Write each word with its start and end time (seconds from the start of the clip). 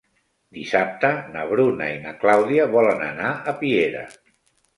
Dissabte 0.59 1.11
na 1.35 1.43
Bruna 1.51 1.89
i 1.97 1.99
na 2.07 2.15
Clàudia 2.25 2.67
volen 2.73 3.05
anar 3.11 3.31
a 3.53 3.55
Piera. 3.61 4.03